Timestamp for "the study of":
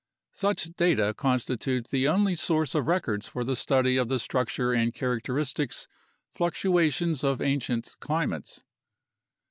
3.43-4.09